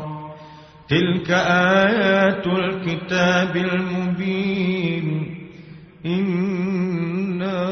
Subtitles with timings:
[0.88, 5.36] تلك آيات الكتاب المبين.
[6.06, 7.62] إنا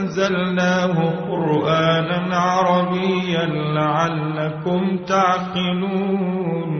[0.00, 0.96] أنزلناه
[1.30, 6.79] قرآنا عربيا لعلكم تعقلون.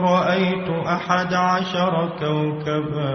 [0.00, 3.14] رأيت أحد عشر كوكبا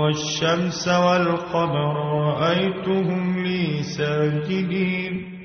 [0.00, 1.94] والشمس والقمر
[2.26, 5.36] رأيتهم لي ساجدين.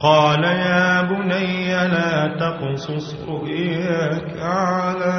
[0.00, 5.16] قال يا بني لا تقصص رؤياك على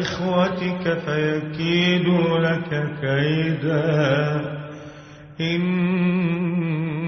[0.00, 2.70] إخوتك فيكيدوا لك
[3.00, 4.62] كيدا.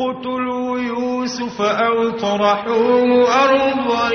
[0.00, 4.12] اقتلوا يوسف أو طرحوه أرضا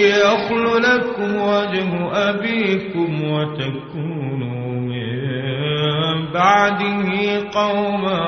[0.00, 1.90] يخل لكم وجه
[2.30, 7.08] أبيكم وتكونوا من بعده
[7.54, 8.20] قوما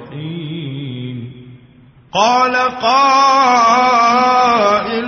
[0.00, 1.16] صالحين
[2.12, 2.54] قال
[3.70, 5.06] قائل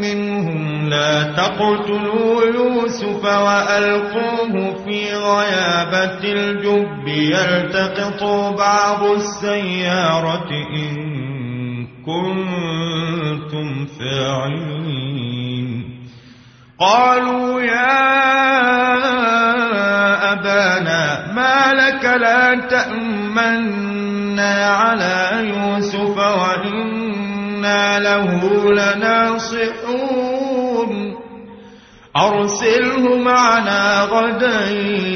[0.00, 6.75] منهم لا تقتلوا يوسف وألقوه في غيابة الجب
[7.16, 8.22] يلتقط
[8.58, 10.96] بعض السيارة إن
[12.06, 15.84] كنتم فاعلين.
[16.80, 18.16] قالوا يا
[20.32, 28.40] أبانا ما لك لا تأمنا على يوسف وإنا له
[28.72, 29.85] لناصحون.
[32.16, 34.70] أرسله معنا غدا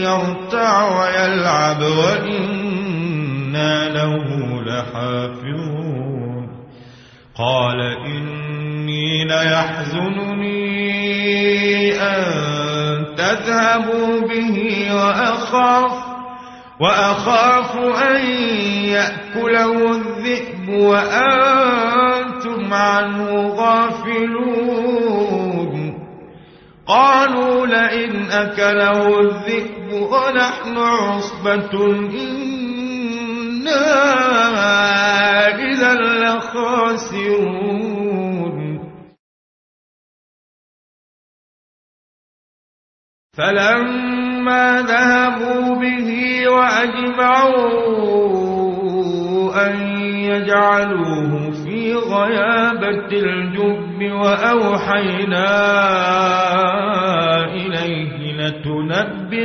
[0.04, 4.24] يرتع ويلعب وإنا له
[4.62, 6.44] لحافظون.
[7.38, 10.72] قال إني ليحزنني
[11.92, 12.24] أن
[13.16, 15.92] تذهبوا به وأخاف
[16.80, 17.76] وأخاف
[18.10, 18.26] أن
[18.84, 25.79] يأكله الذئب وأنتم عنه غافلون.
[26.90, 31.72] قالوا لئن أكله الذئب ونحن عصبة
[32.10, 33.86] إنا
[35.54, 37.70] إذا لخاسرون.
[43.38, 46.10] فلما ذهبوا به
[46.48, 48.00] وأجمعوا
[49.54, 55.50] أن يجعلوه في غيابة الجب وأوحينا
[57.44, 59.40] إليه لتنبئنهم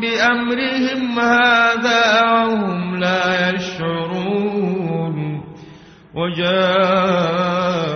[0.00, 5.16] بأمرهم هذا وهم لا يشعرون.
[6.14, 7.95] وجاءوا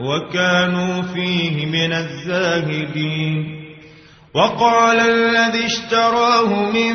[0.00, 3.58] وكانوا فيه من الزاهدين.
[4.34, 6.94] وقال الذي اشتراه من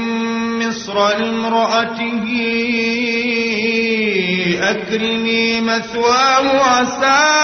[0.67, 2.25] مصر لامرأته
[4.61, 7.43] أكرمي مثواه عسى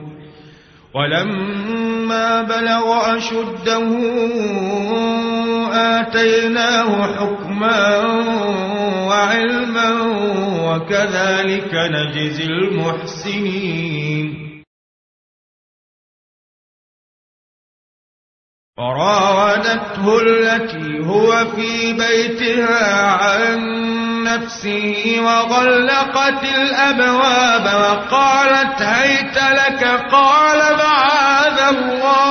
[0.95, 3.87] ولما بلغ أشده
[5.73, 7.97] آتيناه حكما
[9.07, 9.89] وعلما
[10.67, 14.27] وكذلك نجزي المحسنين.
[18.77, 23.59] وراودته التي هو في بيتها عن
[24.35, 32.30] نفسه وغلقت الأبواب وقالت هيت لك قال معاذ الله.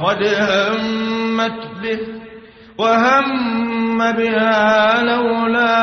[0.00, 1.98] ولقد همت به
[2.78, 5.76] وهم بها لولا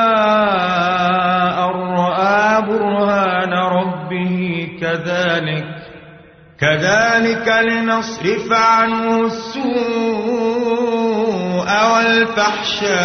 [1.66, 5.66] أن رأى برهان ربه كذلك
[6.60, 9.68] كذلك لنصرف عنه السوء
[11.94, 12.98] والفحشاء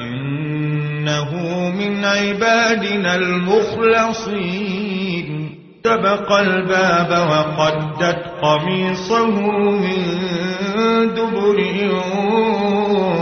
[0.00, 1.30] إنه
[1.70, 4.81] من عبادنا المخلصين
[5.84, 9.30] سبق الباب وقدت قميصه
[9.70, 9.98] من
[11.14, 11.58] دبر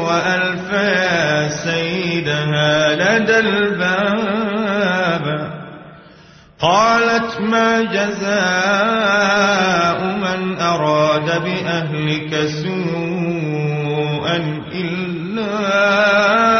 [0.06, 5.26] وألف يا سيدها لدى الباب.
[6.60, 8.38] قالت ما جزاء
[10.04, 14.36] من أراد بأهلك سوءا
[14.72, 16.59] إلا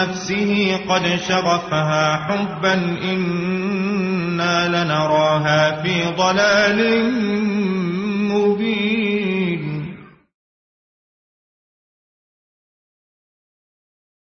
[0.00, 2.74] نفسه قد شغفها حبا
[3.12, 6.80] إنا لنراها في ضلال
[8.32, 9.96] مبين.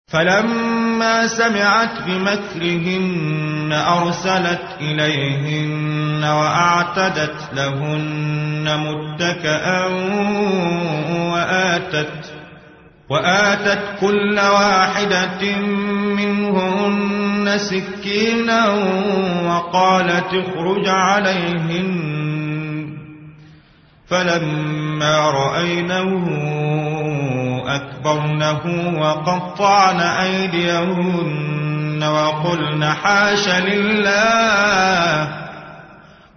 [0.09, 9.87] فلما سمعت بمكرهن أرسلت إليهن وأعتدت لهن متكأ
[11.33, 12.40] وآتت
[13.11, 15.57] وآتت كل واحدة
[16.17, 18.69] منهن سكينا
[19.47, 22.11] وقالت اخرج عليهن.
[24.09, 26.11] فلما رأينه
[27.67, 28.63] أكبرنه
[29.01, 35.50] وقطعن أيديهن وقلن حاش لله.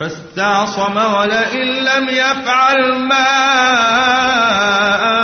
[0.00, 3.28] فاستعصم ولئن لم يفعل ما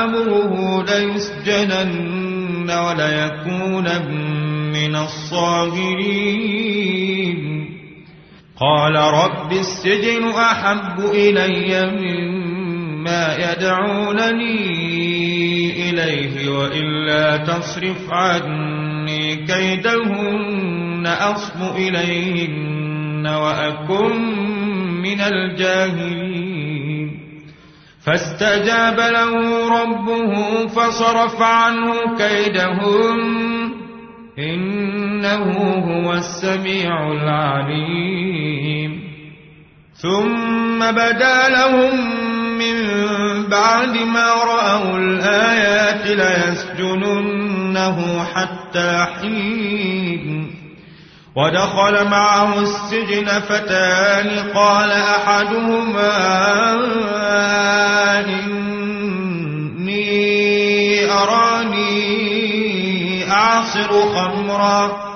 [0.04, 3.86] آمره ليسجنن وليكون
[4.72, 6.62] من الصاغرين.
[8.60, 14.82] قال رب السجن أحب إلي مما يدعونني
[15.90, 24.51] إليه وإلا تصرف عني كيدهن أصب إليهن وأكن
[25.02, 27.18] من الجاهلين.
[28.06, 29.32] فاستجاب له
[29.82, 33.18] ربه فصرف عنه كيدهم.
[34.38, 39.02] إنه هو السميع العليم.
[39.94, 42.22] ثم بدا لهم
[42.58, 42.76] من
[43.48, 50.61] بعد ما رأوا الآيات ليسجننه حتى حين
[51.36, 56.12] ودخل معه السجن فتان قال أحدهما
[59.78, 60.02] إني
[61.12, 61.92] أراني
[63.30, 65.12] أعصر خمرا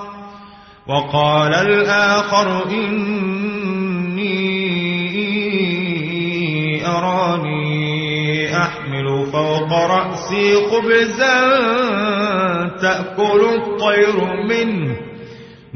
[0.89, 4.37] وقال الآخر إني
[6.87, 11.41] أراني أحمل فوق رأسي خبزا
[12.81, 14.17] تأكل الطير
[14.49, 15.06] منه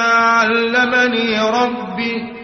[0.00, 2.38] علمني ربي.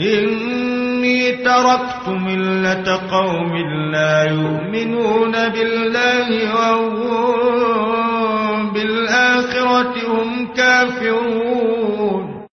[0.00, 3.56] إني تركت ملة قوم
[3.92, 7.00] لا يؤمنون بالله وهم
[8.72, 12.46] بالآخرة هم كافرون.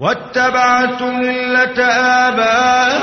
[0.00, 1.84] واتبعت ملة
[2.28, 3.02] آبائي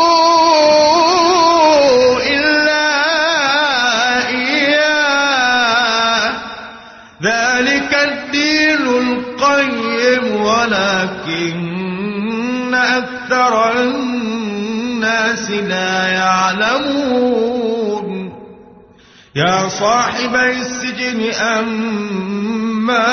[19.81, 23.07] صاحبي السجن أما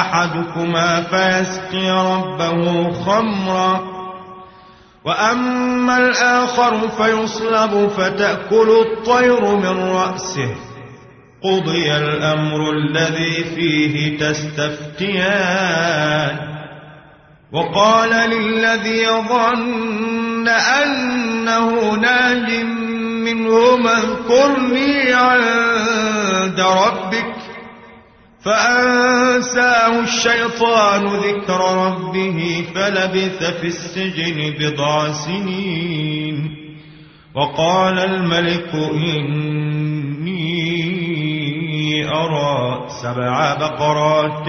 [0.00, 3.80] أحدكما فيسقي ربه خمرا
[5.04, 10.54] وأما الآخر فيصلب فتأكل الطير من رأسه
[11.44, 15.70] قضي الأمر الذي فيه تستفتيان
[17.52, 22.79] وقال للذي ظن أنه ناج
[23.34, 27.34] منهما اذكرني عند ربك
[28.44, 36.56] فأنساه الشيطان ذكر ربه فلبث في السجن بضع سنين
[37.34, 40.40] وقال الملك إني
[42.08, 44.48] أرى سبع بقرات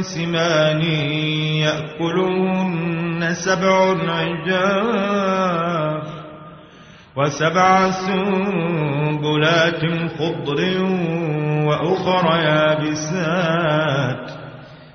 [0.00, 0.82] سمان
[1.62, 6.15] يأكلهن سبع عجاف
[7.16, 9.82] وسبع سنبلات
[10.18, 10.60] خضر
[11.66, 14.26] وأخر يابسات.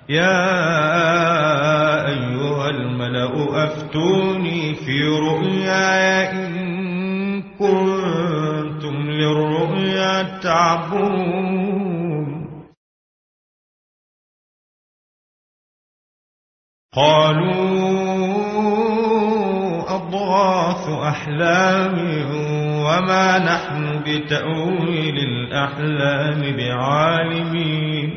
[0.10, 0.48] يا
[2.08, 11.52] أيها الملأ أفتوني في رؤياي إن كنتم للرؤيا تعبون
[16.96, 17.91] قالوا
[20.32, 21.96] أضغاث أحلام
[22.86, 28.10] وما نحن بتأويل الأحلام بعالمين.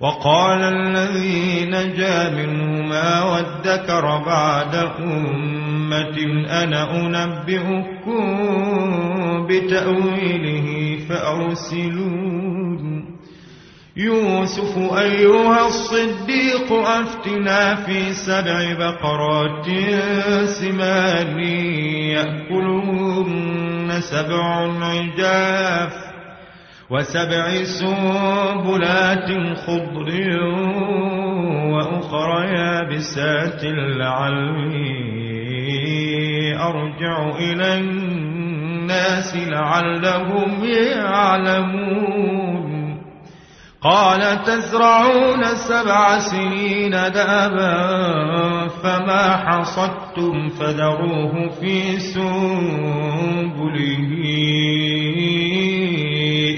[0.00, 6.18] وقال الذي نجا منهما وادكر بعد أمة
[6.62, 8.24] أنا أنبئكم
[9.46, 12.82] بتأويله فأرسلون.
[13.96, 19.66] يوسف أيها الصديق أفتنا في سبع بقرات
[20.46, 21.38] سمان
[22.10, 24.44] يأكلهن سبع
[24.84, 25.92] عجاف
[26.90, 29.28] وسبع سنبلات
[29.58, 30.10] خضر
[31.72, 33.64] وأخر يابسات
[33.98, 35.04] لعلي
[36.56, 42.43] أرجع إلى الناس لعلهم يعلمون.
[43.84, 53.74] قال تزرعون سبع سنين دأبا فما حصدتم فذروه في سنبله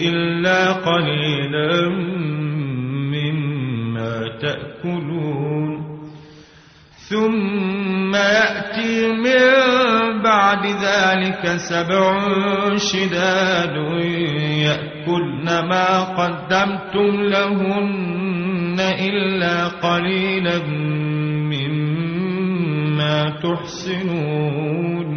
[0.03, 2.16] إلا قليلا
[7.09, 12.19] ثم يأتي من بعد ذلك سبع
[12.77, 13.77] شداد
[14.67, 20.59] يأكلن ما قدمتم لهن إلا قليلا
[21.53, 25.09] مما تحسنون.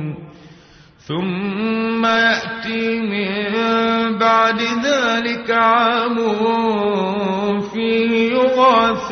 [0.98, 3.34] ثم يأتي من
[4.18, 6.18] بعد ذلك عام
[7.60, 9.12] فيه يغاث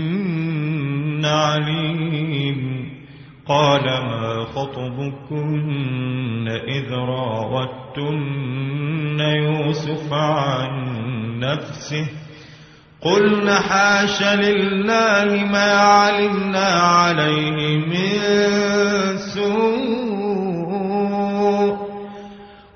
[1.25, 2.91] عليم.
[3.47, 8.11] قال ما خطبكن إذ راوتن
[9.19, 10.69] يوسف عن
[11.39, 12.07] نفسه؟
[13.01, 18.19] قلن حاش لله ما علمنا عليه من
[19.17, 20.10] سوء.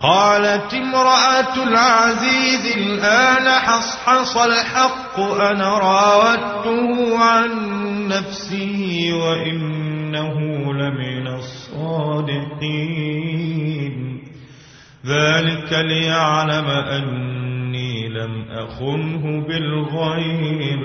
[0.05, 7.49] قالت امرأة العزيز الآن حصحص الحق أنا راودته عن
[8.07, 10.39] نفسه وإنه
[10.73, 12.75] لمن الصادقين.
[15.05, 20.83] ذلك ليعلم أني لم أخنه بالغيب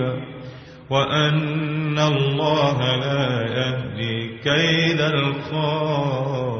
[0.91, 6.60] وأن الله لا يهدي كيد الخائنين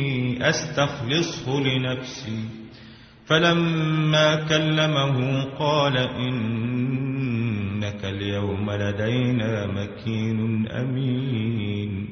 [0.49, 2.43] أستخلصه لنفسي.
[3.25, 12.09] فلما كلمه قال إنك اليوم لدينا مكين أمين.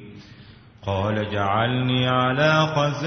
[0.85, 3.05] قال جعلني على خزائن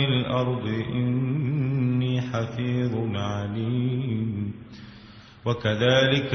[0.00, 4.54] الأرض إني حفيظ عليم.
[5.44, 6.34] وكذلك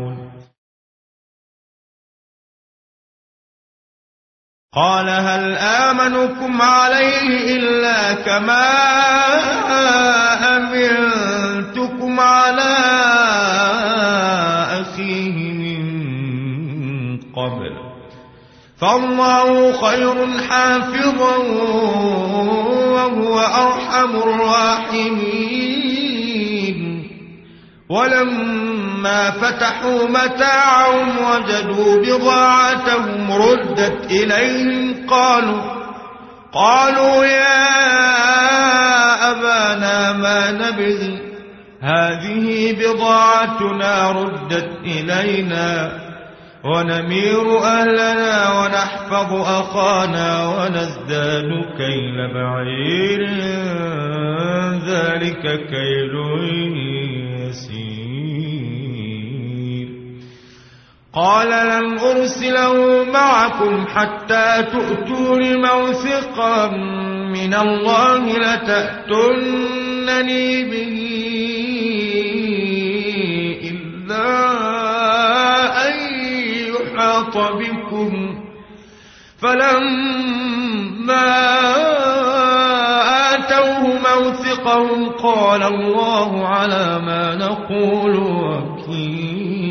[4.75, 8.67] قال هل آمنكم عليه إلا كما
[10.57, 12.77] أمنتكم على
[14.81, 15.81] أخيه من
[17.35, 17.71] قبل
[18.77, 21.37] فالله خير حافظا
[22.95, 25.71] وهو أرحم الراحمين
[27.91, 35.61] ولما فتحوا متاعهم وجدوا بضاعتهم ردت إليهم قالوا
[36.53, 37.71] قالوا يا
[39.31, 41.19] أبانا ما نبغي
[41.81, 45.91] هذه بضاعتنا ردت إلينا
[46.63, 53.21] ونمير أهلنا ونحفظ أخانا ونزداد كيل بعير
[54.85, 56.11] ذلك كيل
[61.13, 66.67] قال لن أرسله معكم حتى تؤتون موثقا
[67.27, 69.65] من الله لتأتونني
[70.63, 70.97] به
[73.71, 74.27] إلا
[75.87, 75.93] أن
[76.71, 78.11] يحاط بكم.
[79.41, 80.71] فلما
[83.33, 89.70] آتوه موثقهم قال الله على ما نقول وكيل.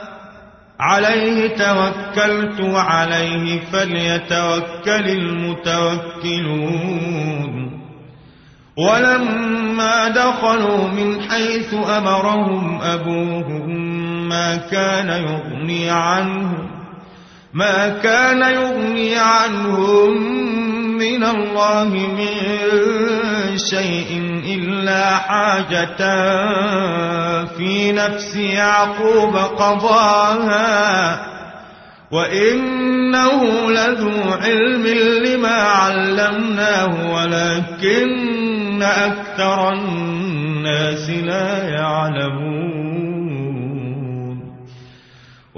[0.81, 6.61] عليه توكلت وعليه فليتوكل المتوكلون.
[8.77, 13.69] ولما دخلوا من حيث أمرهم أبوهم
[14.29, 16.71] ما كان يغني عنهم
[17.53, 20.41] ما كان يغني عنهم
[21.01, 22.27] من الله من
[23.57, 26.01] شيء إلا حاجة
[27.57, 30.71] في نفس يعقوب قضاها
[32.11, 34.87] وإنه لذو علم
[35.25, 42.70] لما علمناه ولكن أكثر الناس لا يعلمون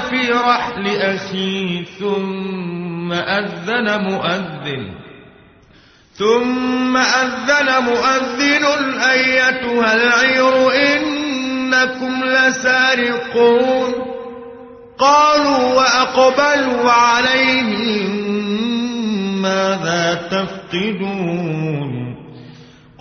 [0.00, 4.94] في رحل أخيه ثم أذن مؤذن.
[6.14, 8.64] ثم أذن مؤذن
[9.00, 13.92] أيتها العير إنكم لسارقون.
[14.98, 18.24] قالوا وأقبلوا عليهم
[19.42, 21.93] ماذا تفقدون؟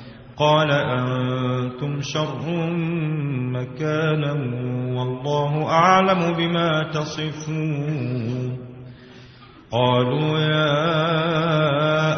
[0.41, 2.45] قال أنتم شر
[3.53, 4.33] مكانا
[4.97, 8.57] والله أعلم بما تصفون.
[9.71, 10.81] قالوا يا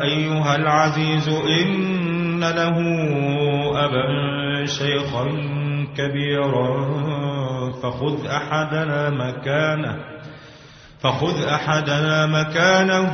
[0.02, 2.78] أيها العزيز إن له
[3.86, 5.26] أبا شيخا
[5.98, 6.70] كبيرا
[7.72, 9.96] فخذ أحدنا مكانه
[11.00, 13.14] فخذ أحدنا مكانه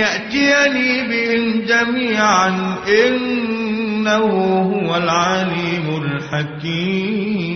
[0.00, 2.48] يأتيني بهم جميعا
[3.06, 4.26] إنه
[4.72, 7.50] هو العليم الحكيم.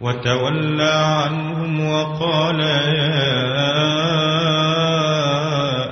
[0.00, 3.40] وتولى عنهم وقال يا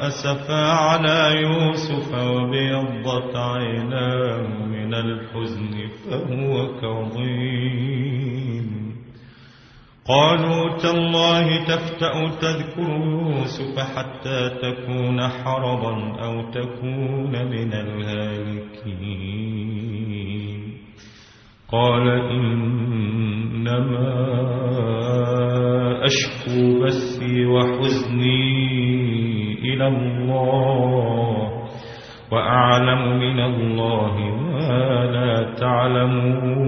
[0.09, 7.78] أسفى على يوسف وبيضت عيناه من الحزن فهو كظيم.
[10.09, 15.95] قالوا تالله تفتأ تذكر يوسف حتى تكون حرضا
[16.25, 19.39] أو تكون من الهالكين.
[21.73, 24.09] قال إنما
[26.05, 28.59] أشكو بثي وحزني
[29.61, 31.49] إلى الله
[32.33, 34.15] وأعلم من الله
[34.53, 36.68] ما لا تعلمون.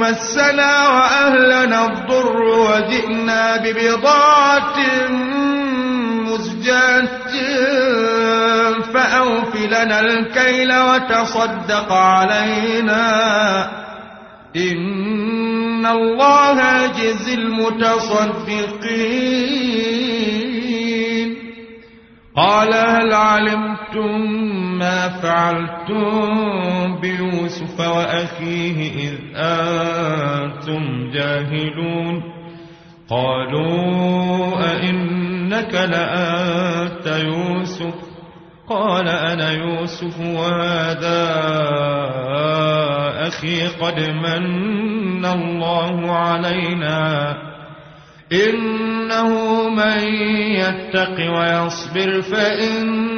[0.00, 4.78] مسنا وأهلنا الضر وجئنا ببضاعة
[6.28, 7.08] مزجاة
[8.94, 13.08] فأوف لنا الكيل وتصدق علينا
[14.56, 18.48] إن الله يجزي المتصدقين.
[22.36, 24.30] قال هل علمتم
[24.78, 27.00] ما فعلتم
[27.48, 32.22] بيوسف وأخيه إذ أنتم جاهلون
[33.10, 37.94] قالوا أئنك لأنت يوسف؟
[38.68, 41.28] قال أنا يوسف وهذا
[43.28, 47.36] أخي قد من الله علينا.
[48.32, 50.04] إنه من
[50.54, 53.17] يتق ويصبر فإن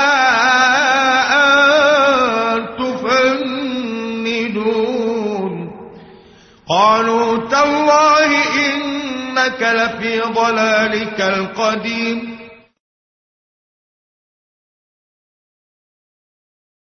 [9.41, 12.37] إنك لفي ضلالك القديم.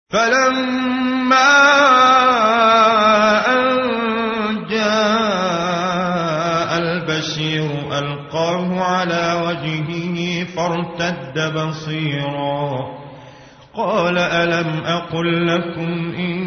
[0.10, 1.54] فلما
[3.48, 3.68] أن
[4.68, 4.98] جاء
[6.78, 12.98] البشير ألقاه على وجهه فارتد بصيرا.
[13.74, 16.47] قال ألم أقل لكم إني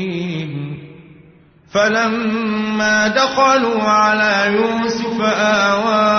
[1.73, 6.11] فلما دخلوا على يوسف آوى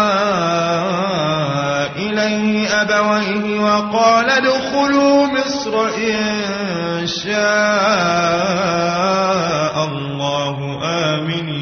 [1.96, 7.34] إليه أبويه وقال ادخلوا مصر إن شاء
[9.84, 11.61] الله آمنين.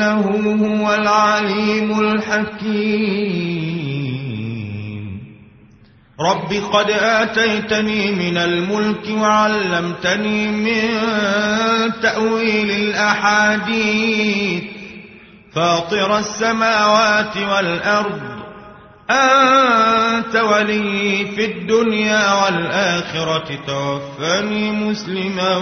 [0.00, 3.16] إنه هو العليم الحكيم.
[6.20, 10.82] رب قد آتيتني من الملك وعلمتني من
[12.02, 14.62] تأويل الأحاديث.
[15.54, 18.35] فاطر السماوات والأرض
[19.10, 25.56] أنت ولي في الدنيا والآخرة توفني مسلما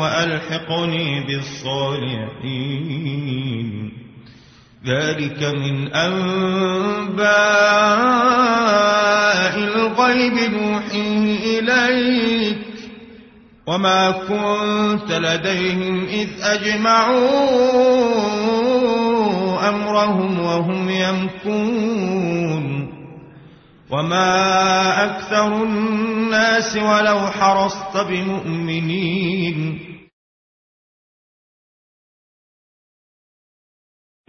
[0.00, 2.52] وألحقني بالصالحين.
[4.86, 7.22] ذلك من أنباء
[9.58, 12.58] الغيب نوحيه إليك.
[13.66, 17.92] وما كنت لديهم إذ أجمعون
[19.68, 22.21] أمرهم وهم يمكون.
[23.92, 29.78] وما أكثر الناس ولو حرصت بمؤمنين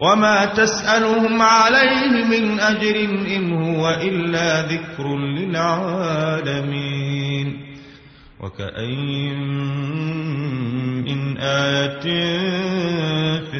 [0.00, 3.04] وما تسألهم عليه من أجر
[3.36, 6.64] إن هو إلا ذكر للعالمين
[8.40, 9.38] وكأين
[11.04, 12.04] من آية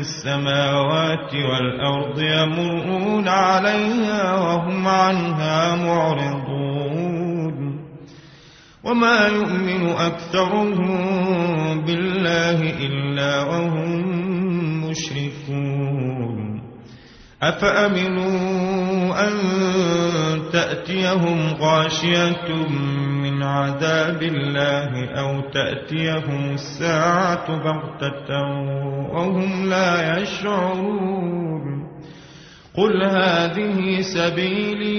[0.04, 7.54] السماوات والأرض يمرون عليها وهم عنها معرضون.
[8.84, 10.76] وما يؤمن أكثرهم
[11.84, 14.04] بالله إلا وهم
[14.88, 16.60] مشركون.
[17.42, 19.32] أفأمنوا أن
[20.52, 22.46] تأتيهم غاشية
[23.44, 28.42] عذاب الله أو تأتيهم الساعة بغتة
[29.12, 31.64] وهم لا يشعرون.
[32.76, 34.94] قل هذه سبيلي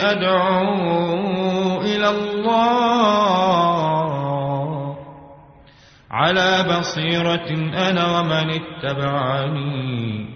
[0.00, 2.98] أدعو إلى الله.
[6.10, 7.50] على بصيرة
[7.88, 10.27] أنا ومن اتبعني.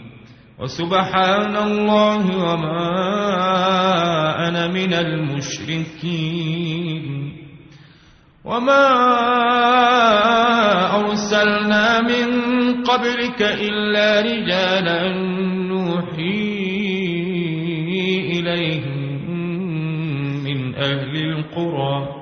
[0.62, 2.78] وسبحان الله وما
[4.48, 7.02] أنا من المشركين.
[8.44, 8.88] وما
[11.00, 12.28] أرسلنا من
[12.82, 15.12] قبلك إلا رجالا
[15.66, 16.52] نوحي
[18.38, 19.30] إليهم
[20.44, 22.21] من أهل القرى.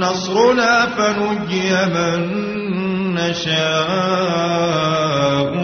[0.00, 2.20] نصرنا فنجي من
[3.14, 4.28] نشاء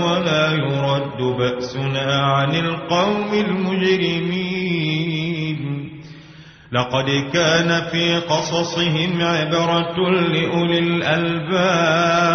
[0.04, 4.54] ولا يرد بأسنا عن القوم المجرمين.
[6.72, 12.34] لقد كان في قصصهم عبرة لأولي الألباب.